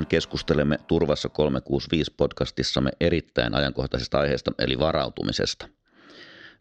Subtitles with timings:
[0.00, 5.68] Tänään keskustelemme Turvassa 365 podcastissamme erittäin ajankohtaisesta aiheesta eli varautumisesta.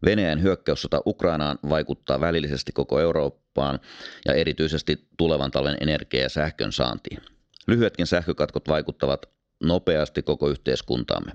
[0.06, 3.80] Venäjän hyökkäyssota Ukrainaan vaikuttaa välillisesti koko Eurooppaan
[4.26, 7.22] ja erityisesti tulevan talven energia- ja sähkön saantiin.
[7.68, 9.26] Lyhyetkin sähkökatkot vaikuttavat
[9.64, 11.32] nopeasti koko yhteiskuntaamme.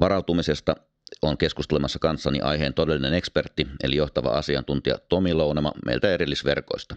[0.00, 0.76] Varautumisesta
[1.22, 6.96] on keskustelemassa kanssani aiheen todellinen ekspertti, eli johtava asiantuntija Tomi Lounama meiltä erillisverkoista.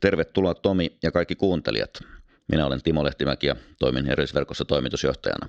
[0.00, 2.17] Tervetuloa Tomi ja kaikki kuuntelijat.
[2.48, 5.48] Minä olen Timo Lehtimäki ja toimin erillisverkossa toimitusjohtajana.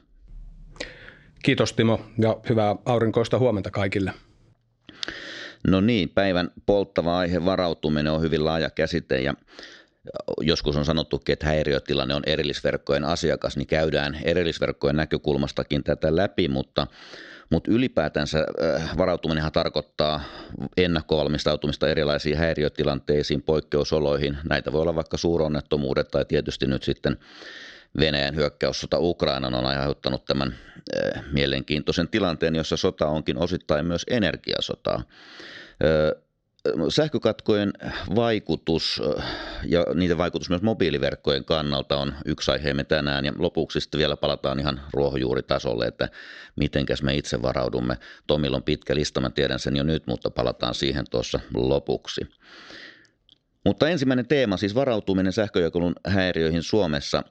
[1.44, 4.14] Kiitos Timo ja hyvää aurinkoista huomenta kaikille.
[5.68, 9.34] No niin, päivän polttava aihe varautuminen on hyvin laaja käsite ja
[10.42, 16.88] joskus on sanottukin, että häiriötilanne on erillisverkkojen asiakas, niin käydään erillisverkkojen näkökulmastakin tätä läpi, mutta
[17.50, 20.22] mutta ylipäätänsä äh, varautuminenhan tarkoittaa
[20.78, 24.38] ennakkovalmistautumista erilaisiin häiriötilanteisiin, poikkeusoloihin.
[24.50, 27.18] Näitä voi olla vaikka suuronnettomuudet tai tietysti nyt sitten
[28.00, 30.56] Venäjän hyökkäyssota Ukrainan on aiheuttanut tämän
[30.96, 35.04] äh, mielenkiintoisen tilanteen, jossa sota onkin osittain myös energiasotaa.
[36.68, 37.74] Äh, sähkökatkojen
[38.16, 39.02] vaikutus
[39.66, 44.60] ja niiden vaikutus myös mobiiliverkkojen kannalta on yksi aiheemme tänään ja lopuksi sitten vielä palataan
[44.60, 46.10] ihan ruohonjuuritasolle, että
[46.56, 47.98] mitenkäs me itse varaudumme.
[48.28, 52.22] Tomilla on pitkä lista, mä tiedän sen jo nyt, mutta palataan siihen tuossa lopuksi.
[53.66, 57.24] Mutta ensimmäinen teema, siis varautuminen sähköjakelun häiriöihin Suomessa–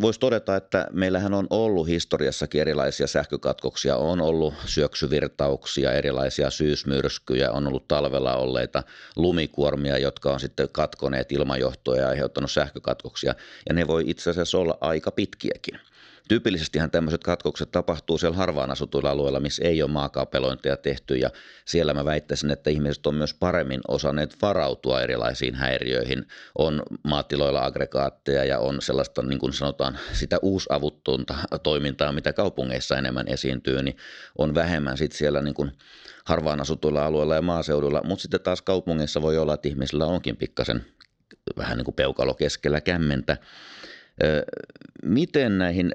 [0.00, 7.66] Voisi todeta, että meillähän on ollut historiassakin erilaisia sähkökatkoksia, on ollut syöksyvirtauksia, erilaisia syysmyrskyjä, on
[7.66, 8.82] ollut talvella olleita
[9.16, 13.34] lumikuormia, jotka on sitten katkoneet ilmajohtoja ja aiheuttanut sähkökatkoksia,
[13.68, 15.80] ja ne voi itse asiassa olla aika pitkiäkin.
[16.30, 21.30] Tyypillisestihän tämmöiset katkokset tapahtuu siellä harvaan asutuilla alueilla, missä ei ole maakaapelointeja tehty ja
[21.64, 26.26] siellä mä väittäisin, että ihmiset on myös paremmin osanneet varautua erilaisiin häiriöihin.
[26.58, 33.28] On maatiloilla aggregaatteja ja on sellaista niin kuin sanotaan sitä uusavuttunta toimintaa, mitä kaupungeissa enemmän
[33.28, 33.96] esiintyy, niin
[34.38, 35.72] on vähemmän sitten siellä niin kuin
[36.24, 40.84] harvaan asutuilla alueilla ja maaseudulla, mutta sitten taas kaupungeissa voi olla, että ihmisillä onkin pikkasen
[41.56, 43.36] vähän niin kuin peukalo keskellä kämmentä
[45.02, 45.92] Miten näihin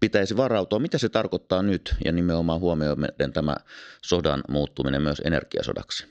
[0.00, 0.78] pitäisi varautua?
[0.78, 3.56] Mitä se tarkoittaa nyt ja nimenomaan huomioiden tämä
[4.02, 6.06] sodan muuttuminen myös energiasodaksi?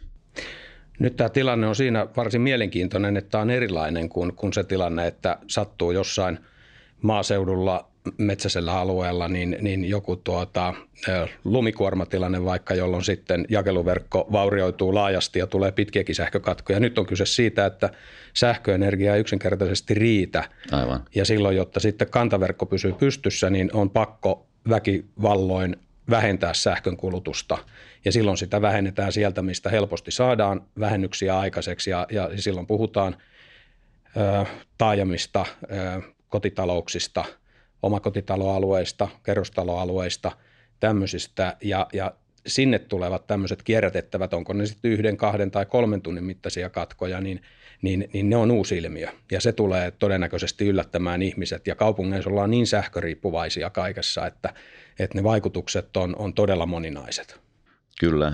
[0.99, 5.07] Nyt tämä tilanne on siinä varsin mielenkiintoinen, että tämä on erilainen kuin, kuin se tilanne,
[5.07, 6.39] että sattuu jossain
[7.01, 10.73] maaseudulla metsäisellä alueella niin, niin joku tuota,
[11.43, 16.79] lumikuormatilanne vaikka, jolloin sitten jakeluverkko vaurioituu laajasti ja tulee pitkiäkin sähkökatkoja.
[16.79, 17.89] Nyt on kyse siitä, että
[18.33, 20.43] sähköenergia ei yksinkertaisesti riitä.
[20.71, 21.03] Aivan.
[21.15, 25.75] Ja silloin, jotta sitten kantaverkko pysyy pystyssä, niin on pakko väkivalloin
[26.09, 27.57] vähentää sähkön kulutusta.
[28.05, 31.89] Ja silloin sitä vähennetään sieltä, mistä helposti saadaan vähennyksiä aikaiseksi.
[31.89, 33.15] Ja, ja silloin puhutaan
[34.17, 34.45] ö,
[34.77, 37.25] taajamista, ö, kotitalouksista–
[37.83, 40.31] omakotitaloalueista, kerrostaloalueista,
[40.79, 42.13] tämmöisistä ja, ja
[42.47, 47.41] sinne tulevat tämmöiset kierrätettävät, onko ne sitten yhden, kahden tai kolmen tunnin mittaisia katkoja, niin,
[47.81, 49.07] niin, niin ne on uusi ilmiö.
[49.31, 51.67] Ja se tulee todennäköisesti yllättämään ihmiset.
[51.67, 54.53] Ja kaupungeissa ollaan niin sähköriippuvaisia kaikessa, että,
[54.99, 57.46] että ne vaikutukset on, on todella moninaiset.
[57.99, 58.33] Kyllä,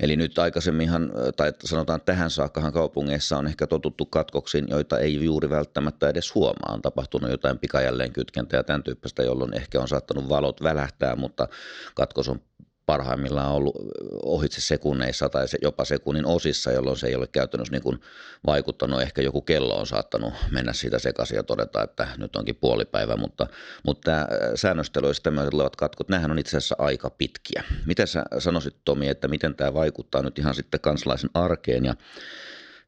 [0.00, 5.50] eli nyt aikaisemminhan, tai sanotaan tähän saakkahan kaupungeissa on ehkä totuttu katkoksiin, joita ei juuri
[5.50, 6.74] välttämättä edes huomaa.
[6.74, 11.48] On tapahtunut jotain pikajälleen kytkentä ja tämän tyyppistä, jolloin ehkä on saattanut valot välähtää, mutta
[11.94, 12.40] katkos on
[12.86, 13.76] parhaimmillaan ollut
[14.24, 18.00] ohitse sekunneissa tai jopa sekunnin osissa, jolloin se ei ole käytännössä niin kuin
[18.46, 19.02] vaikuttanut.
[19.02, 23.46] Ehkä joku kello on saattanut mennä siitä sekaisin ja todeta, että nyt onkin puolipäivä, mutta,
[23.86, 24.10] mutta
[24.54, 27.64] säännöstely ja tämmöiset olevat katkot, nämähän on itse asiassa aika pitkiä.
[27.86, 31.94] Miten sä sanoisit Tomi, että miten tämä vaikuttaa nyt ihan sitten kansalaisen arkeen ja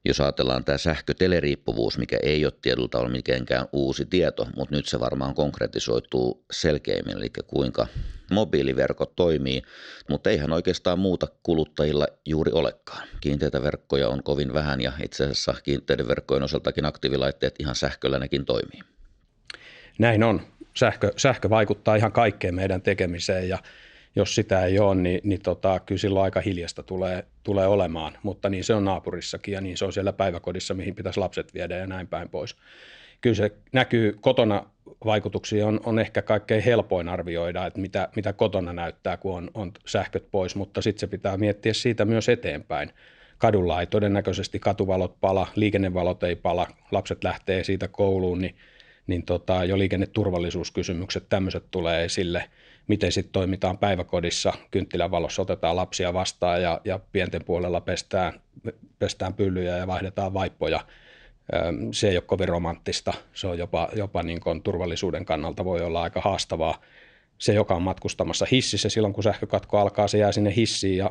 [0.04, 5.01] jos ajatellaan tämä sähköteleriippuvuus, mikä ei ole tietyltä ole mitenkään uusi tieto, mutta nyt se
[5.01, 7.86] varmaan konkretisoituu selkeämmin, eli kuinka
[8.30, 9.62] mobiiliverkot toimii,
[10.09, 13.09] mutta eihän oikeastaan muuta kuluttajilla juuri olekaan.
[13.21, 18.45] Kiinteitä verkkoja on kovin vähän ja itse asiassa kiinteiden verkkojen osaltakin aktiivilaitteet ihan sähköllä nekin
[18.45, 18.80] toimii.
[19.98, 20.41] Näin on.
[20.77, 23.59] Sähkö, sähkö vaikuttaa ihan kaikkeen meidän tekemiseen ja
[24.16, 28.19] jos sitä ei ole, niin, niin tota, kyllä silloin aika hiljasta tulee, tulee olemaan.
[28.22, 31.77] Mutta niin se on naapurissakin ja niin se on siellä päiväkodissa, mihin pitäisi lapset viedä
[31.77, 32.57] ja näin päin pois.
[33.21, 34.66] Kyllä se näkyy kotona
[35.05, 39.72] vaikutuksia on, on ehkä kaikkein helpoin arvioida, että mitä, mitä kotona näyttää, kun on, on
[39.87, 42.91] sähköt pois, mutta sitten se pitää miettiä siitä myös eteenpäin.
[43.39, 48.55] Kadulla ei todennäköisesti katuvalot pala, liikennevalot ei pala, lapset lähtee siitä kouluun, niin,
[49.07, 52.45] niin tota, jo liikenneturvallisuuskysymykset, tämmöiset tulee esille–
[52.86, 58.41] miten sitten toimitaan päiväkodissa, kynttilävalossa otetaan lapsia vastaan ja, ja pienten puolella pestään,
[58.98, 60.81] pestään pyllyjä ja vaihdetaan vaippoja.
[61.92, 66.03] Se ei ole kovin romanttista, se on jopa, jopa niin kuin turvallisuuden kannalta voi olla
[66.03, 66.81] aika haastavaa.
[67.39, 71.10] Se, joka on matkustamassa hississä, silloin kun sähkökatko alkaa, se jää sinne hissiin ja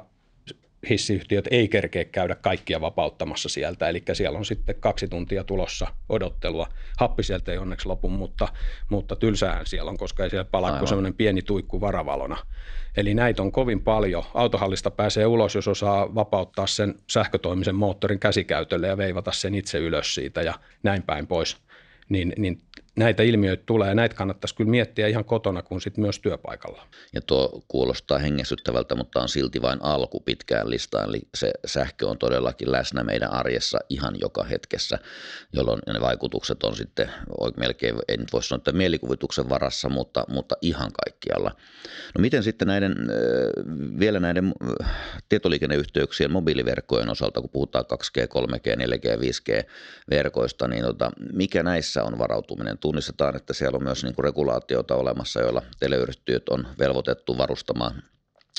[0.89, 6.67] hissiyhtiöt ei kerkeä käydä kaikkia vapauttamassa sieltä, eli siellä on sitten kaksi tuntia tulossa odottelua.
[6.97, 8.47] Happi sieltä ei onneksi lopu, mutta,
[8.89, 12.37] mutta tylsään siellä on, koska ei siellä palaa kuin semmoinen pieni tuikku varavalona.
[12.97, 14.23] Eli näitä on kovin paljon.
[14.33, 20.15] Autohallista pääsee ulos, jos osaa vapauttaa sen sähkötoimisen moottorin käsikäytölle ja veivata sen itse ylös
[20.15, 20.53] siitä ja
[20.83, 21.57] näin päin pois.
[22.09, 22.61] Niin, niin
[22.95, 26.87] näitä ilmiöitä tulee ja näitä kannattaisi kyllä miettiä ihan kotona kuin sit myös työpaikalla.
[27.13, 32.17] Ja tuo kuulostaa hengesyttävältä, mutta on silti vain alku pitkään listaan, eli se sähkö on
[32.17, 34.99] todellakin läsnä meidän arjessa ihan joka hetkessä,
[35.53, 37.09] jolloin ne vaikutukset on sitten
[37.57, 41.51] melkein, en nyt voi sanoa, että mielikuvituksen varassa, mutta, mutta ihan kaikkialla.
[42.15, 42.95] No miten sitten näiden,
[43.99, 44.53] vielä näiden
[45.29, 49.69] tietoliikenneyhteyksien mobiiliverkkojen osalta, kun puhutaan 2G, 3G, 4G, 5G
[50.09, 54.95] verkoista, niin tota, mikä näissä on varautuminen tunnistetaan, että siellä on myös niin kuin regulaatiota
[54.95, 58.03] olemassa, joilla teleyhtiöt on velvoitettu varustamaan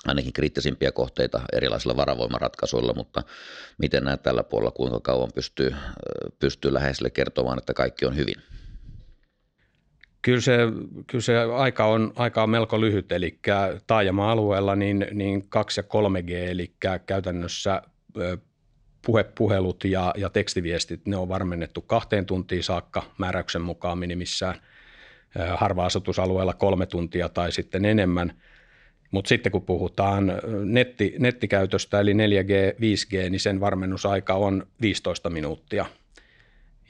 [0.06, 3.22] ainakin kriittisimpiä kohteita erilaisilla varavoimaratkaisuilla, mutta
[3.78, 5.74] miten näet tällä puolella, kuinka kauan pystyy,
[6.38, 8.34] pystyy läheisille kertomaan, että kaikki on hyvin?
[10.22, 10.58] Kyllä se,
[11.06, 13.38] kyllä se aika, on, aika on melko lyhyt, eli
[13.86, 16.74] taajama-alueella niin, niin 2 ja 3G, eli
[17.06, 17.82] käytännössä
[19.04, 24.54] puhepuhelut ja, ja tekstiviestit, ne on varmennettu kahteen tuntiin saakka määräyksen mukaan minimissään.
[25.56, 28.32] Harva-asutusalueella kolme tuntia tai sitten enemmän.
[29.10, 30.32] Mutta sitten kun puhutaan
[30.64, 35.86] netti, nettikäytöstä eli 4G, 5G, niin sen varmennusaika on 15 minuuttia.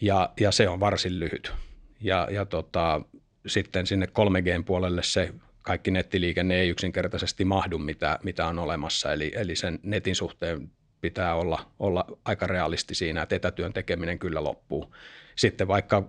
[0.00, 1.52] Ja, ja se on varsin lyhyt.
[2.00, 3.00] Ja, ja tota,
[3.46, 9.12] sitten sinne 3G puolelle se kaikki nettiliikenne ei yksinkertaisesti mahdu, mitä, mitä on olemassa.
[9.12, 10.70] Eli, eli sen netin suhteen
[11.04, 14.94] pitää olla, olla aika realisti siinä, että etätyön tekeminen kyllä loppuu.
[15.36, 16.08] Sitten vaikka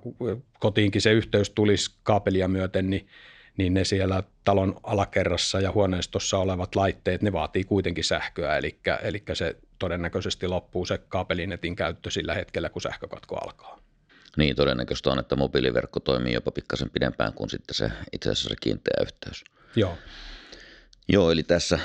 [0.60, 3.08] kotiinkin se yhteys tulisi kaapelia myöten, niin,
[3.58, 9.24] niin ne siellä talon alakerrassa ja huoneistossa olevat laitteet, ne vaatii kuitenkin sähköä, eli, eli
[9.34, 13.80] se todennäköisesti loppuu se kaapelinetin käyttö sillä hetkellä, kun sähkökatko alkaa.
[14.38, 18.56] Niin, todennäköistä on, että mobiiliverkko toimii jopa pikkasen pidempään kuin sitten se itse asiassa se
[18.62, 19.44] kiinteä yhteys.
[19.76, 19.98] Joo.
[21.08, 21.80] Joo, eli tässä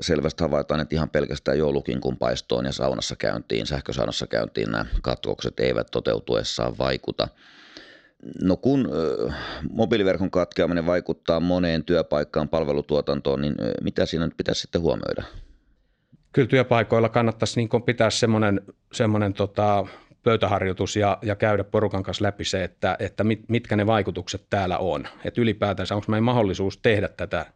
[0.00, 5.60] selvästi havaitaan, että ihan pelkästään joulukin kun paistoon ja saunassa käyntiin, sähkösaunassa käyntiin nämä katkokset
[5.60, 7.28] eivät toteutuessaan vaikuta.
[8.42, 8.88] No kun
[9.70, 15.22] mobiiliverkon katkeaminen vaikuttaa moneen työpaikkaan, palvelutuotantoon, niin mitä siinä nyt pitäisi sitten huomioida?
[16.32, 18.60] Kyllä työpaikoilla kannattaisi niin pitää semmoinen,
[18.92, 19.86] semmoinen tota,
[20.22, 24.78] pöytäharjoitus ja, ja käydä porukan kanssa läpi se, että, että mit, mitkä ne vaikutukset täällä
[24.78, 25.08] on.
[25.24, 27.46] Että ylipäätänsä onko meidän mahdollisuus tehdä tätä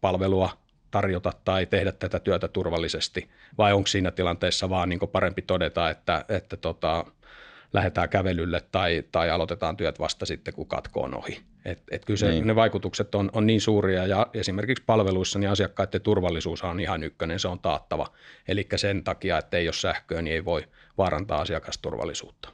[0.00, 0.50] palvelua
[0.90, 3.28] tarjota tai tehdä tätä työtä turvallisesti,
[3.58, 7.04] vai onko siinä tilanteessa vaan niin parempi todeta, että, että tota,
[7.72, 11.40] lähdetään kävelylle tai, tai aloitetaan työt vasta sitten, kun katko on ohi.
[11.64, 12.46] Et, et kyllä se, niin.
[12.46, 17.38] ne vaikutukset on, on niin suuria ja esimerkiksi palveluissa niin asiakkaiden turvallisuus on ihan ykkönen,
[17.38, 18.12] se on taattava.
[18.48, 20.64] Eli sen takia, että ei ole sähköä, niin ei voi
[20.98, 22.48] vaarantaa asiakasturvallisuutta.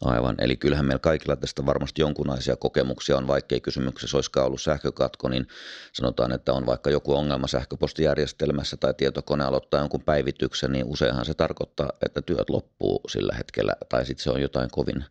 [0.00, 5.28] Aivan, eli kyllähän meillä kaikilla tästä varmasti jonkunlaisia kokemuksia on, vaikkei kysymyksessä olisikaan ollut sähkökatko,
[5.28, 5.46] niin
[5.92, 11.34] sanotaan, että on vaikka joku ongelma sähköpostijärjestelmässä tai tietokone aloittaa jonkun päivityksen, niin useinhan se
[11.34, 15.04] tarkoittaa, että työt loppuu sillä hetkellä, tai sitten se on jotain kovin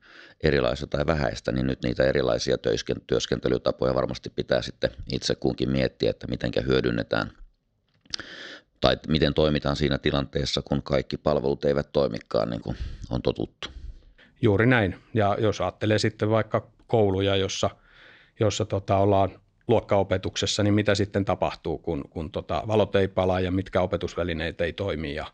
[0.44, 2.58] erilaista tai vähäistä, niin nyt niitä erilaisia
[3.08, 7.32] työskentelytapoja varmasti pitää sitten itse kunkin miettiä, että miten hyödynnetään
[8.82, 12.77] tai miten toimitaan siinä tilanteessa, kun kaikki palvelut eivät toimikaan niin kuin
[13.10, 13.78] on totuttu.
[14.41, 14.96] Juuri näin.
[15.13, 17.69] Ja jos ajattelee sitten vaikka kouluja, jossa,
[18.39, 19.29] jossa tota ollaan
[19.67, 24.74] luokkaopetuksessa, niin mitä sitten tapahtuu, kun, kun tota valot ei palaa ja mitkä opetusvälineet ei
[24.74, 25.25] toimi ja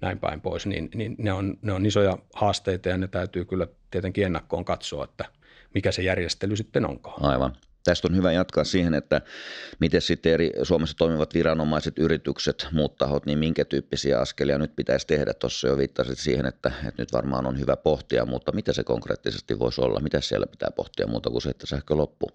[0.00, 3.66] näin päin pois, niin, niin ne, on, ne on isoja haasteita ja ne täytyy kyllä
[3.90, 5.24] tietenkin ennakkoon katsoa, että
[5.74, 7.24] mikä se järjestely sitten onkaan.
[7.24, 7.56] Aivan.
[7.84, 9.20] Tästä on hyvä jatkaa siihen, että
[9.78, 15.06] miten sitten eri Suomessa toimivat viranomaiset, yritykset, muut tahot, niin minkä tyyppisiä askelia nyt pitäisi
[15.06, 15.34] tehdä.
[15.34, 19.58] Tuossa jo viittasit siihen, että, että nyt varmaan on hyvä pohtia, mutta mitä se konkreettisesti
[19.58, 20.00] voisi olla?
[20.00, 22.30] Mitä siellä pitää pohtia muuta kuin se, että sähkö loppuu?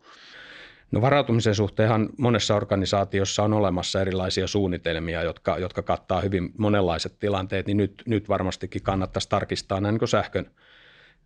[0.91, 7.67] No varautumisen suhteenhan monessa organisaatiossa on olemassa erilaisia suunnitelmia, jotka, jotka kattaa hyvin monenlaiset tilanteet,
[7.67, 10.51] niin nyt, nyt varmastikin kannattaisi tarkistaa näin niin sähkön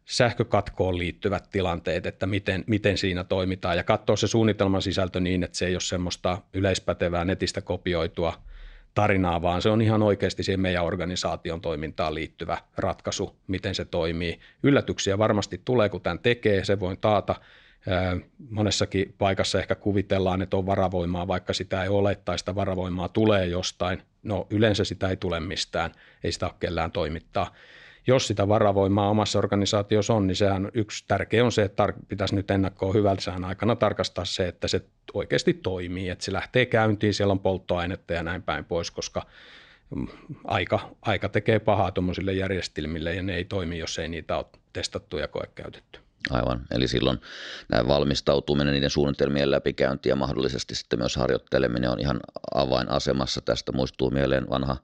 [0.06, 5.58] sähkökatkoon liittyvät tilanteet, että miten, miten siinä toimitaan ja katsoa se suunnitelman sisältö niin, että
[5.58, 8.34] se ei ole semmoista yleispätevää netistä kopioitua
[8.94, 14.40] tarinaa, vaan se on ihan oikeasti siihen meidän organisaation toimintaan liittyvä ratkaisu, miten se toimii.
[14.64, 17.36] Yllätyksiä varmasti tulee, kun tämän tekee, se voin taata.
[18.50, 23.46] Monessakin paikassa ehkä kuvitellaan, että on varavoimaa, vaikka sitä ei ole tai sitä varavoimaa tulee
[23.46, 24.02] jostain.
[24.24, 25.92] No yleensä sitä ei tule mistään,
[26.24, 27.54] ei sitä ole kellään toimittaa.
[28.08, 32.36] Jos sitä varavoimaa omassa organisaatiossa on, niin sehän yksi tärkeä on se, että tar- pitäisi
[32.36, 34.82] nyt ennakkoon hyvältä sään aikana tarkastaa se, että se
[35.14, 39.26] oikeasti toimii, että se lähtee käyntiin, siellä on polttoainetta ja näin päin pois, koska
[39.96, 40.08] mm,
[40.44, 45.18] aika, aika tekee pahaa tuommoisille järjestelmille ja ne ei toimi, jos ei niitä ole testattu
[45.18, 46.03] ja koekäytetty.
[46.30, 47.22] Aivan, eli silloin
[47.70, 52.20] nämä valmistautuminen, niiden suunnitelmien läpikäynti ja mahdollisesti sitten myös harjoitteleminen on ihan
[52.54, 53.42] avainasemassa.
[53.42, 54.78] Tästä muistuu mieleen vanha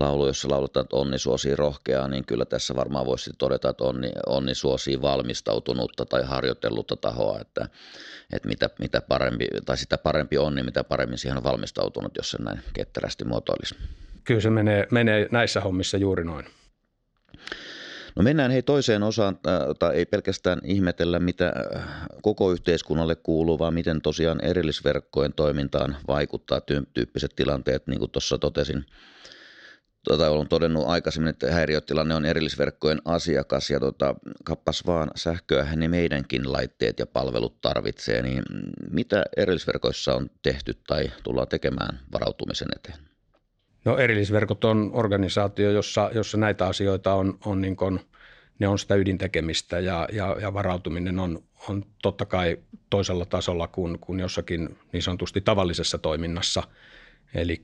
[0.00, 4.12] laulu, jossa lauletaan, että onni suosii rohkeaa, niin kyllä tässä varmaan voisi todeta, että onni,
[4.26, 7.68] onni suosii valmistautunutta tai harjoitellutta tahoa, että,
[8.32, 12.42] että mitä, mitä parempi, tai sitä parempi onni, mitä paremmin siihen on valmistautunut, jos se
[12.42, 13.74] näin ketterästi muotoilisi.
[14.24, 16.46] Kyllä se menee, menee näissä hommissa juuri noin.
[18.16, 19.38] No mennään hei toiseen osaan,
[19.78, 21.52] tai ei pelkästään ihmetellä, mitä
[22.22, 26.60] koko yhteiskunnalle kuuluu, vaan miten tosiaan erillisverkkojen toimintaan vaikuttaa
[26.94, 28.84] tyyppiset tilanteet, niin kuin tuossa totesin.
[30.04, 35.90] Tota, olen todennut aikaisemmin, että häiriötilanne on erillisverkkojen asiakas ja tota, kappas vaan sähköä niin
[35.90, 38.42] meidänkin laitteet ja palvelut tarvitsee, niin
[38.90, 43.13] mitä erillisverkoissa on tehty tai tullaan tekemään varautumisen eteen?
[43.84, 48.00] No erillisverkot on organisaatio, jossa, jossa näitä asioita on, on niin kuin,
[48.58, 52.58] ne on sitä ydintekemistä ja, ja, ja varautuminen on, on totta kai
[52.90, 56.62] toisella tasolla kuin, kuin jossakin niin sanotusti tavallisessa toiminnassa.
[57.34, 57.60] Eli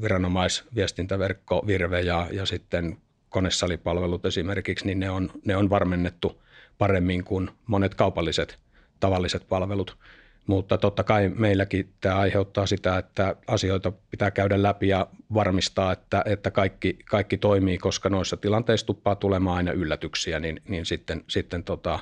[0.00, 2.96] viranomaisviestintäverkko, Virve ja, ja sitten
[3.28, 6.42] konesalipalvelut esimerkiksi, niin ne on, ne on varmennettu
[6.78, 8.58] paremmin kuin monet kaupalliset
[9.00, 9.96] tavalliset palvelut–
[10.46, 16.22] mutta totta kai meilläkin tämä aiheuttaa sitä, että asioita pitää käydä läpi ja varmistaa, että,
[16.26, 21.64] että kaikki, kaikki toimii, koska noissa tilanteissa tuppaa tulemaan aina yllätyksiä, niin, niin sitten, sitten
[21.64, 21.98] tota,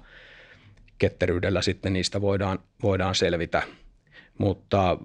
[0.98, 3.62] ketteryydellä sitten niistä voidaan, voidaan selvitä.
[4.38, 4.98] Mutta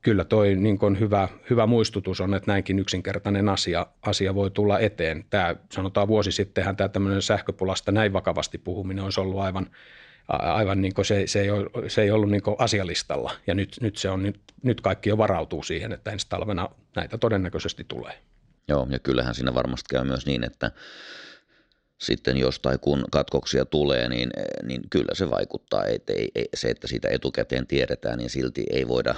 [0.00, 4.78] kyllä toi niin kuin hyvä, hyvä muistutus on, että näinkin yksinkertainen asia, asia voi tulla
[4.78, 5.24] eteen.
[5.30, 9.70] Tämä, sanotaan vuosi sittenhän tämä tämmöinen sähköpulasta näin vakavasti puhuminen olisi ollut aivan
[10.28, 13.32] aivan niin kuin se, se, ei ole, se ei ollut niin kuin asialistalla.
[13.46, 17.18] Ja nyt, nyt, se on, nyt, nyt kaikki jo varautuu siihen, että ensi talvena näitä
[17.18, 18.18] todennäköisesti tulee.
[18.68, 20.70] Joo, ja kyllähän siinä varmasti käy myös niin, että
[22.04, 24.30] sitten jos tai kun katkoksia tulee, niin,
[24.62, 25.84] niin kyllä se vaikuttaa.
[25.84, 29.14] Et ei, ei, se, että siitä etukäteen tiedetään, niin silti ei voida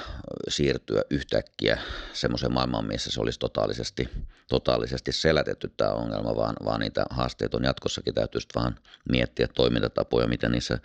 [0.49, 1.78] siirtyä yhtäkkiä
[2.12, 4.09] semmoiseen maailmaan, missä se olisi totaalisesti,
[4.49, 8.14] totaalisesti selätetty tämä ongelma, vaan, vaan niitä haasteita on jatkossakin.
[8.14, 8.76] Täytyy vaan
[9.11, 10.78] miettiä toimintatapoja, miten niissä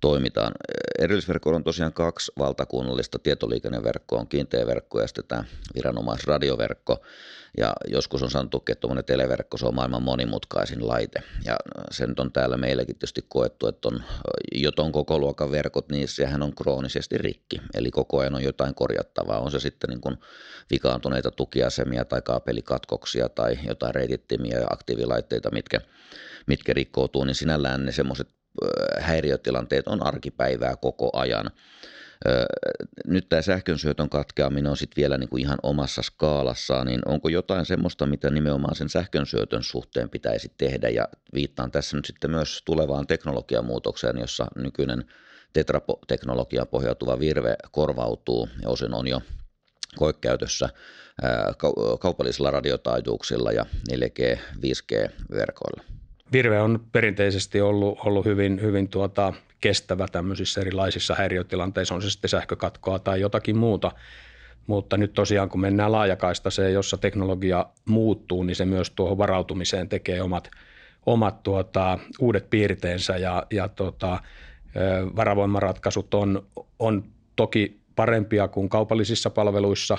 [0.00, 0.52] toimitaan.
[0.98, 7.02] Erillisverkko on tosiaan kaksi valtakunnallista tietoliikenneverkkoa, on kiinteä verkko ja sitten tämä viranomaisradioverkko.
[7.58, 11.22] Ja joskus on sanottu, että tuommoinen televerkko se on maailman monimutkaisin laite.
[11.44, 11.56] Ja
[11.90, 14.02] se nyt on täällä meilläkin tietysti koettu, että on
[14.54, 17.60] jo ton koko luokan verkot, niin sehän on kroonisesti rikki.
[17.74, 19.40] Eli koko ajan on jotain korjattavaa.
[19.40, 20.16] On se sitten niin kuin
[20.70, 25.80] vikaantuneita tukiasemia tai kaapelikatkoksia tai jotain reitittimiä ja aktiivilaitteita, mitkä,
[26.46, 28.28] mitkä rikkoutuu, niin sinällään ne semmoiset
[29.00, 31.50] häiriötilanteet on arkipäivää koko ajan.
[33.06, 37.66] Nyt tämä sähkönsyötön katkeaminen on sitten vielä niin kuin ihan omassa skaalassaan, niin onko jotain
[37.66, 40.88] semmoista, mitä nimenomaan sen sähkönsyötön suhteen pitäisi tehdä?
[40.88, 45.04] Ja viittaan tässä nyt sitten myös tulevaan teknologiamuutokseen, jossa nykyinen
[45.52, 49.20] tetrateknologiaan pohjautuva virve korvautuu ja osin on jo
[49.96, 50.68] koekäytössä
[52.00, 55.84] kaupallisilla radiotaajuuksilla ja 4G, 5G-verkoilla.
[56.34, 62.28] Virve on perinteisesti ollut, ollut hyvin, hyvin tuota, kestävä tämmöisissä erilaisissa häiriötilanteissa, on se sitten
[62.28, 63.92] sähkökatkoa tai jotakin muuta.
[64.66, 70.22] Mutta nyt tosiaan kun mennään laajakaistaiseen, jossa teknologia muuttuu, niin se myös tuohon varautumiseen tekee
[70.22, 70.50] omat,
[71.06, 74.18] omat tuota, uudet piirteensä ja, ja tuota,
[75.16, 76.46] varavoimaratkaisut on,
[76.78, 77.04] on
[77.36, 79.98] toki parempia kuin kaupallisissa palveluissa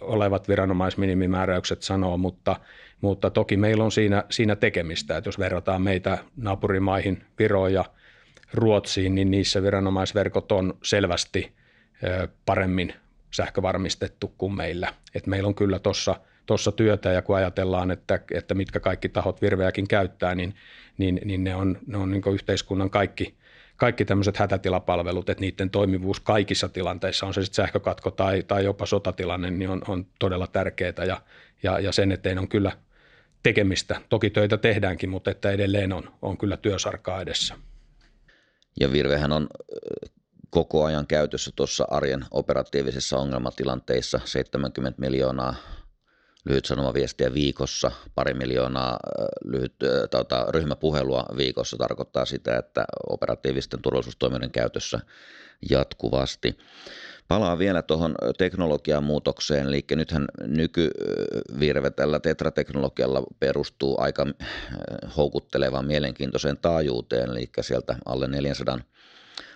[0.00, 2.56] olevat viranomaisminimimääräykset sanoo, mutta,
[3.00, 7.84] mutta toki meillä on siinä, siinä tekemistä, että jos verrataan meitä naapurimaihin, Viroon ja
[8.54, 11.52] Ruotsiin, niin niissä viranomaisverkot on selvästi
[12.46, 12.94] paremmin
[13.30, 14.94] sähkövarmistettu kuin meillä.
[15.14, 19.42] Et meillä on kyllä tuossa tossa työtä ja kun ajatellaan, että, että mitkä kaikki tahot
[19.42, 20.54] virveäkin käyttää, niin,
[20.98, 23.34] niin, niin ne on, ne on niin yhteiskunnan kaikki,
[23.84, 28.86] kaikki tämmöiset hätätilapalvelut, että niiden toimivuus kaikissa tilanteissa, on se sitten sähkökatko tai, tai jopa
[28.86, 31.20] sotatilanne, niin on, on todella tärkeää ja,
[31.62, 32.72] ja, ja sen eteen on kyllä
[33.42, 34.00] tekemistä.
[34.08, 37.54] Toki töitä tehdäänkin, mutta että edelleen on, on kyllä työsarkaa edessä.
[38.80, 39.46] Ja Virvehän on
[40.50, 45.54] koko ajan käytössä tuossa arjen operatiivisissa ongelmatilanteissa 70 miljoonaa
[46.44, 48.98] lyhyt sanomaviestiä viikossa, pari miljoonaa
[49.44, 49.74] lyhyt,
[50.10, 55.00] tuota, ryhmäpuhelua viikossa tarkoittaa sitä, että operatiivisten turvallisuustoimien käytössä
[55.70, 56.58] jatkuvasti.
[57.28, 64.26] Palaan vielä tuohon teknologian muutokseen, eli nythän nykyvirve tällä tetrateknologialla perustuu aika
[65.16, 68.78] houkuttelevaan mielenkiintoiseen taajuuteen, eli sieltä alle 400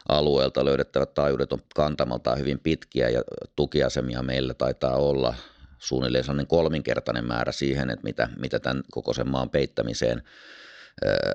[0.09, 3.23] alueelta löydettävät taajuudet on kantamaltaan hyvin pitkiä ja
[3.57, 5.35] tukiasemia meillä taitaa olla
[5.79, 10.23] suunnilleen sellainen kolminkertainen määrä siihen, että mitä, mitä tämän koko sen maan peittämiseen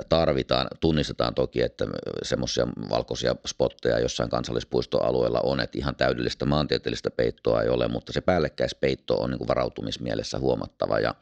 [0.10, 0.68] tarvitaan.
[0.80, 1.86] Tunnistetaan toki, että
[2.24, 8.22] semmoisia valkoisia spotteja jossain kansallispuistoalueella on, että ihan täydellistä maantieteellistä peittoa ei ole, mutta se
[8.22, 11.16] päällekkäispeitto on niin varautumismielessä huomattava ja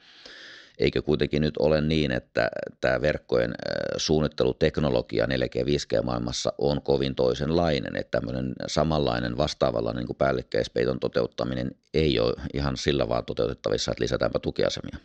[0.78, 2.50] Eikö kuitenkin nyt ole niin, että
[2.82, 3.54] tämä verkkojen
[3.98, 11.72] suunnitteluteknologia 4G 5G maailmassa on kovin toisenlainen, että tämmöinen samanlainen vastaavalla niin kuin päällekkäispeiton toteuttaminen
[11.94, 14.98] ei ole ihan sillä vaan toteutettavissa, että lisätäänpä tukiasemia.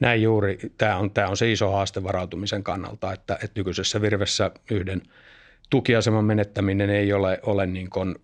[0.00, 0.58] Näin juuri.
[0.78, 5.02] Tämä on, tämä on se iso haaste varautumisen kannalta, että, että nykyisessä virvessä yhden
[5.70, 8.14] tukiaseman menettäminen ei ole, ole niin kuin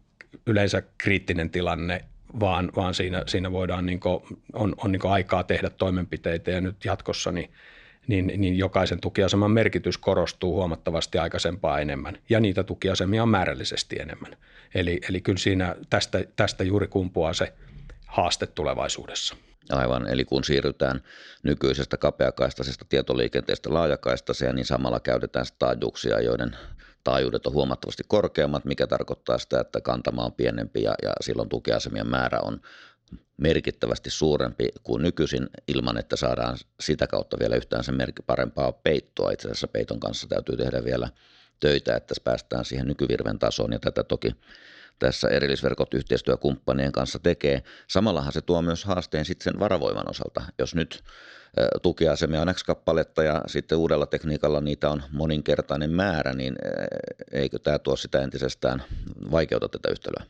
[0.47, 2.05] yleensä kriittinen tilanne,
[2.41, 4.23] vaan, vaan siinä, siinä voidaan niin kuin,
[4.53, 7.51] on, on niin aikaa tehdä toimenpiteitä ja nyt jatkossa niin,
[8.07, 14.37] niin, niin jokaisen tukiaseman merkitys korostuu huomattavasti aikaisempaa enemmän ja niitä tukiasemia on määrällisesti enemmän.
[14.75, 17.53] Eli, eli kyllä siinä tästä, tästä juuri kumpuaa se
[18.07, 19.37] haaste tulevaisuudessa.
[19.71, 21.01] Aivan, eli kun siirrytään
[21.43, 26.57] nykyisestä kapeakaistaisesta tietoliikenteestä laajakaistaiseen, niin samalla käytetään taajuuksia, joiden
[27.05, 32.07] taajuudet on huomattavasti korkeammat, mikä tarkoittaa sitä, että kantama on pienempi ja, ja silloin tukiasemien
[32.07, 32.61] määrä on
[33.37, 39.31] merkittävästi suurempi kuin nykyisin ilman, että saadaan sitä kautta vielä yhtään sen parempaa peittoa.
[39.31, 41.09] Itse asiassa peiton kanssa täytyy tehdä vielä
[41.61, 44.37] töitä, että päästään siihen nykyvirven tasoon ja tätä toki
[44.99, 47.63] tässä erillisverkot yhteistyökumppanien kanssa tekee.
[47.89, 50.43] Samallahan se tuo myös haasteen sitten sen varavoiman osalta.
[50.59, 51.03] Jos nyt
[51.83, 56.55] tukiasemia on X-kappaletta ja sitten uudella tekniikalla niitä on moninkertainen määrä, niin
[57.33, 58.83] eikö tämä tuo sitä entisestään
[59.31, 60.25] vaikeuta tätä yhtälöä?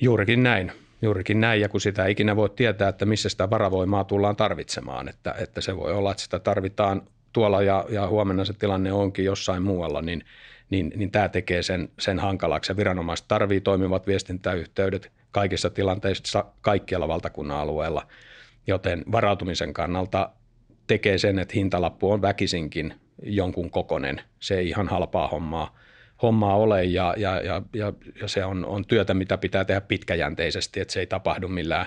[0.00, 0.72] Juurikin näin.
[1.02, 5.34] Juurikin näin, ja kun sitä ikinä voi tietää, että missä sitä varavoimaa tullaan tarvitsemaan, että,
[5.38, 9.62] että se voi olla, että sitä tarvitaan tuolla ja, ja huomenna se tilanne onkin jossain
[9.62, 10.24] muualla, niin,
[10.70, 12.72] niin, niin tämä tekee sen, sen hankalaksi.
[12.72, 18.06] Ja viranomaiset tarvii toimivat viestintäyhteydet kaikissa tilanteissa kaikkialla valtakunnan alueella,
[18.66, 20.30] joten varautumisen kannalta
[20.86, 24.20] tekee sen, että hintalappu on väkisinkin jonkun kokonen.
[24.40, 25.78] Se ei ihan halpaa hommaa,
[26.22, 30.80] hommaa ole ja, ja, ja, ja, ja se on, on työtä, mitä pitää tehdä pitkäjänteisesti,
[30.80, 31.86] että se ei tapahdu millään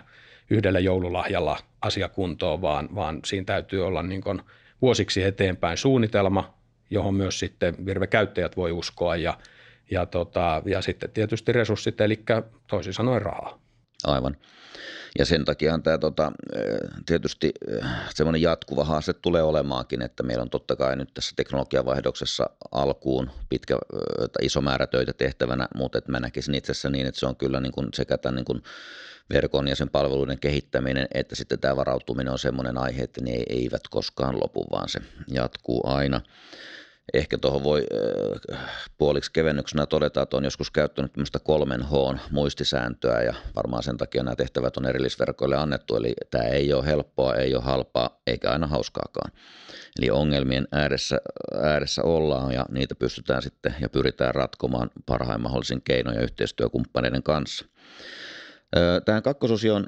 [0.49, 4.41] yhdellä joululahjalla asiakuntoon, vaan, vaan siinä täytyy olla niin kuin
[4.81, 6.53] vuosiksi eteenpäin suunnitelma,
[6.89, 9.38] johon myös sitten virvekäyttäjät voi uskoa ja,
[9.91, 12.23] ja, tota, ja sitten tietysti resurssit, eli
[12.67, 13.59] toisin sanoen rahaa.
[14.03, 14.38] Aivan.
[15.19, 16.32] Ja sen takia tämä tota,
[17.06, 17.51] tietysti
[18.15, 23.78] semmoinen jatkuva haaste tulee olemaankin, että meillä on totta kai nyt tässä teknologiavaihdoksessa alkuun pitkä
[24.41, 27.60] iso määrä töitä tehtävänä, mutta että mä näkisin itse asiassa niin, että se on kyllä
[27.60, 28.63] niin kuin sekä tämän niin kuin
[29.30, 33.88] verkon ja sen palveluiden kehittäminen, että sitten tämä varautuminen on semmoinen aihe, että ne eivät
[33.89, 36.21] koskaan lopu, vaan se jatkuu aina.
[37.13, 37.84] Ehkä tuohon voi
[38.98, 41.91] puoliksi kevennyksenä todeta, että on joskus käyttänyt tämmöistä kolmen H
[42.32, 47.36] muistisääntöä ja varmaan sen takia nämä tehtävät on erillisverkoille annettu, eli tämä ei ole helppoa,
[47.36, 49.32] ei ole halpaa eikä aina hauskaakaan.
[50.00, 51.18] Eli ongelmien ääressä,
[51.62, 57.65] ääressä ollaan ja niitä pystytään sitten ja pyritään ratkomaan parhain mahdollisin keinoin ja yhteistyökumppaneiden kanssa.
[59.06, 59.88] Tähän kakkososion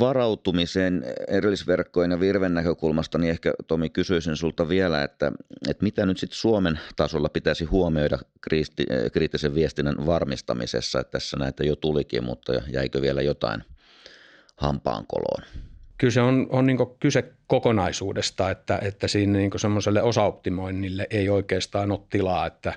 [0.00, 5.32] varautumisen erillisverkkojen ja virven näkökulmasta, niin ehkä Tomi kysyisin sulta vielä, että,
[5.68, 8.18] että mitä nyt sitten Suomen tasolla pitäisi huomioida
[9.12, 13.64] kriittisen viestinnän varmistamisessa, että tässä näitä jo tulikin, mutta jäikö vielä jotain
[14.56, 15.42] hampaankoloon?
[15.98, 21.92] Kyllä se on, on niin kyse kokonaisuudesta, että, että siinä niin semmoiselle osaoptimoinnille ei oikeastaan
[21.92, 22.72] ole tilaa, että,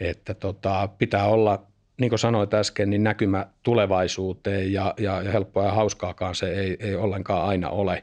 [0.00, 1.66] että tota, pitää olla
[2.00, 6.76] niin kuin sanoit äsken, niin näkymä tulevaisuuteen ja, ja, ja helppoa ja hauskaakaan se ei,
[6.80, 8.02] ei ollenkaan aina ole.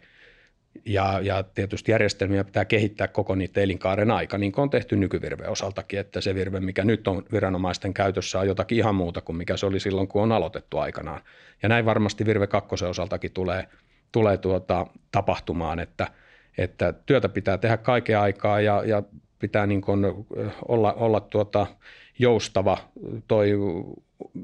[0.86, 5.50] Ja, ja tietysti järjestelmiä pitää kehittää koko niiden elinkaaren aika, niin kuin on tehty nykyvirven
[5.50, 9.58] osaltakin, että se virve, mikä nyt on viranomaisten käytössä, on jotakin ihan muuta kuin mikä
[9.58, 11.22] se oli silloin, kun on aloitettu aikanaan.
[11.64, 13.68] Ja näin varmasti virve kakkosen osaltakin tulee,
[14.12, 16.08] tulee tuota, tapahtumaan, että,
[16.58, 19.04] että työtä pitää tehdä kaiken aikaa ja, ja
[19.42, 20.06] pitää niin kuin
[20.68, 21.68] olla, olla tuota,
[22.20, 22.78] joustava.
[23.28, 23.52] Toi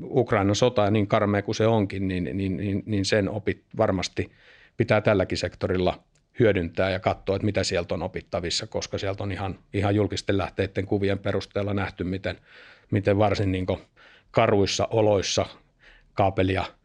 [0.03, 4.31] Ukrainan sota, niin karmea kuin se onkin, niin, niin, niin, niin sen opit varmasti
[4.77, 6.03] pitää tälläkin sektorilla
[6.39, 10.85] hyödyntää ja katsoa, että mitä sieltä on opittavissa, koska sieltä on ihan, ihan julkisten lähteiden
[10.85, 12.37] kuvien perusteella nähty, miten,
[12.91, 13.65] miten varsin niin
[14.31, 15.45] karuissa oloissa
[16.13, 16.65] kaapelia–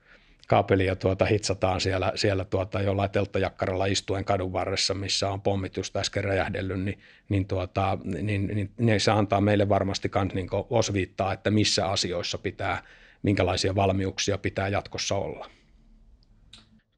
[0.49, 6.25] kaapelia tuota hitsataan siellä, siellä tuota jollain telttajakkaralla istuen kadun varressa, missä on pommitus äsken
[6.25, 11.51] räjähdellyt, niin, niin, tuota, niin, niin, niin se antaa meille varmasti myös niin osviittaa, että
[11.51, 12.83] missä asioissa pitää,
[13.23, 15.51] minkälaisia valmiuksia pitää jatkossa olla.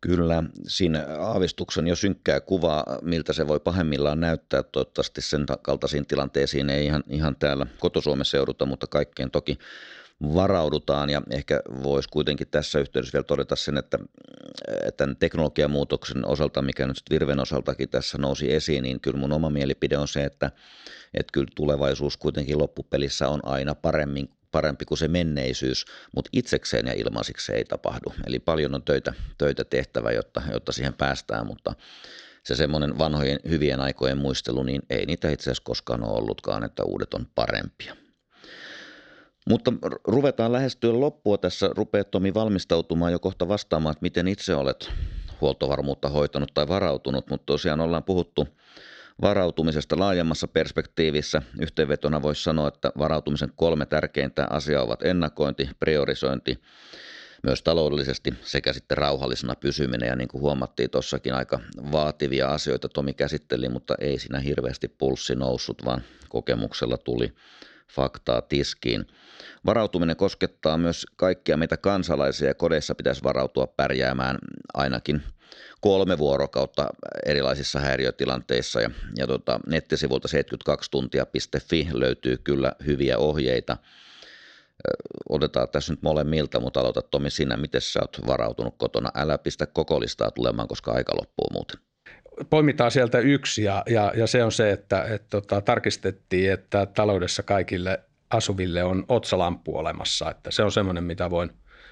[0.00, 4.62] Kyllä, siinä aavistuksen jo synkkää kuvaa, miltä se voi pahimmillaan näyttää.
[4.62, 9.59] Toivottavasti sen kaltaisiin tilanteisiin ei ihan, ihan täällä kotosuomessa jouduta, mutta kaikkeen toki
[10.35, 13.98] varaudutaan ja ehkä voisi kuitenkin tässä yhteydessä vielä todeta sen, että
[14.96, 19.98] tämän teknologiamuutoksen osalta, mikä nyt Virven osaltakin tässä nousi esiin, niin kyllä mun oma mielipide
[19.98, 20.50] on se, että,
[21.14, 26.92] että kyllä tulevaisuus kuitenkin loppupelissä on aina paremmin parempi kuin se menneisyys, mutta itsekseen ja
[26.92, 28.14] ilmaisiksi se ei tapahdu.
[28.27, 31.74] Eli paljon on töitä, töitä tehtävä, jotta, jotta siihen päästään, mutta
[32.44, 36.85] se semmoinen vanhojen hyvien aikojen muistelu, niin ei niitä itse asiassa koskaan ole ollutkaan, että
[36.85, 38.03] uudet on parempia.
[39.50, 39.72] Mutta
[40.07, 41.70] ruvetaan lähestyä loppua tässä.
[41.76, 44.90] Rupeat Tomi valmistautumaan jo kohta vastaamaan, että miten itse olet
[45.40, 48.48] huoltovarmuutta hoitanut tai varautunut, mutta tosiaan ollaan puhuttu
[49.22, 51.42] varautumisesta laajemmassa perspektiivissä.
[51.61, 56.59] Yhteenvetona voisi sanoa, että varautumisen kolme tärkeintä asiaa ovat ennakointi, priorisointi,
[57.42, 60.09] myös taloudellisesti sekä sitten rauhallisena pysyminen.
[60.09, 61.61] Ja niin kuin huomattiin tuossakin aika
[61.92, 67.33] vaativia asioita Tomi käsitteli, mutta ei siinä hirveästi pulssi noussut, vaan kokemuksella tuli
[67.90, 69.06] faktaa tiskiin.
[69.66, 74.38] Varautuminen koskettaa myös kaikkia meitä kansalaisia ja kodeissa pitäisi varautua pärjäämään
[74.74, 75.22] ainakin
[75.80, 76.86] kolme vuorokautta
[77.26, 83.76] erilaisissa häiriötilanteissa ja, ja tota, nettisivulta 72tuntia.fi löytyy kyllä hyviä ohjeita.
[85.28, 89.10] Otetaan tässä nyt molemmilta, mutta aloita Tomi sinä, miten sä oot varautunut kotona.
[89.14, 91.93] Älä pistä koko listaa tulemaan, koska aika loppuu muuten
[92.50, 97.42] poimitaan sieltä yksi ja, ja, ja se on se, että et, tota, tarkistettiin, että taloudessa
[97.42, 100.30] kaikille asuville on otsalamppu olemassa.
[100.30, 101.50] Että se on semmoinen, mitä voin,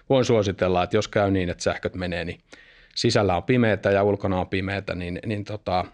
[0.09, 2.40] voin suositella, että jos käy niin, että sähköt menee, niin
[2.94, 5.85] sisällä on pimeätä ja ulkona on pimeätä, niin, niin tota,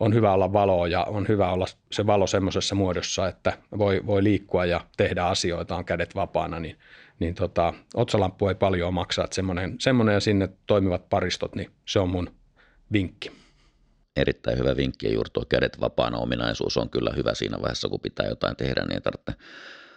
[0.00, 4.24] on hyvä olla valoa ja on hyvä olla se valo semmoisessa muodossa, että voi, voi
[4.24, 6.78] liikkua ja tehdä asioita, on kädet vapaana, niin,
[7.18, 11.98] niin tota, otsalamppu ei paljon maksaa, että semmoinen, semmoinen ja sinne toimivat paristot, niin se
[11.98, 12.30] on mun
[12.92, 13.43] vinkki
[14.16, 18.00] erittäin hyvä vinkki ja juuri tuo kädet vapaana ominaisuus on kyllä hyvä siinä vaiheessa, kun
[18.00, 19.32] pitää jotain tehdä, niin ei tarvitse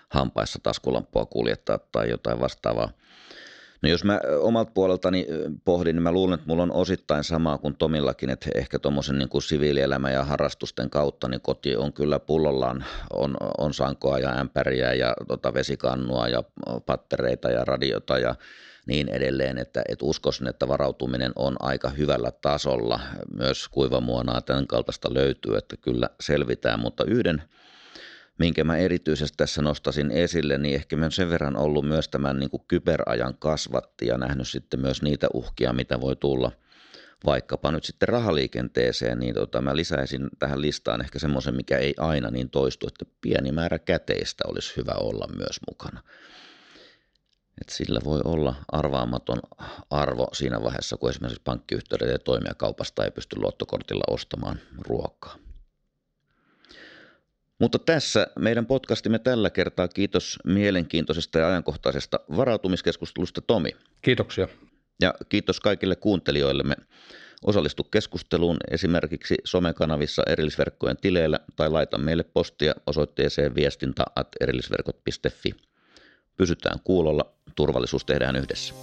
[0.10, 2.90] hampaissa taskulampua kuljettaa tai jotain vastaavaa.
[3.82, 5.28] No jos mä omalta puoleltani
[5.66, 9.30] pohdin, niin mä luulen, että mulla on osittain samaa kuin Tomillakin, että ehkä tuommoisen niin
[9.30, 14.94] kuin siviilielämän ja harrastusten kautta niin koti on kyllä pullollaan, on, on sankoa ja ämpäriä
[14.94, 16.44] ja tota, vesikannua ja
[16.86, 18.36] pattereita ja radiota ja
[18.86, 23.00] niin edelleen, että, että uskoisin, että varautuminen on aika hyvällä tasolla.
[23.36, 27.44] Myös kuivamuonaa tämän kaltaista löytyy, että kyllä selvitään, mutta yhden
[28.38, 32.50] minkä mä erityisesti tässä nostasin esille, niin ehkä mä sen verran ollut myös tämän niin
[32.50, 36.52] kuin kyberajan kasvatti ja nähnyt sitten myös niitä uhkia, mitä voi tulla
[37.26, 42.32] vaikkapa nyt sitten rahaliikenteeseen, niin tota, mä lisäisin tähän listaan ehkä semmoisen, mikä ei aina
[42.32, 46.04] niin toistu, että pieni määrä käteistä olisi hyvä olla myös mukana.
[47.62, 49.40] Et sillä voi olla arvaamaton
[49.90, 55.47] arvo siinä vaiheessa, kun esimerkiksi pankkiyhteydet ja toimijakaupasta ei pysty luottokortilla ostamaan ruokaa.
[57.60, 59.88] Mutta tässä meidän podcastimme tällä kertaa.
[59.88, 63.70] Kiitos mielenkiintoisesta ja ajankohtaisesta varautumiskeskustelusta Tomi.
[64.02, 64.48] Kiitoksia.
[65.02, 66.76] Ja kiitos kaikille kuuntelijoillemme.
[67.44, 75.56] Osallistu keskusteluun esimerkiksi somekanavissa erillisverkkojen tileillä tai laita meille postia osoitteeseen viestintä.erillisverkot.fi.
[76.36, 78.74] Pysytään kuulolla turvallisuus tehdään yhdessä.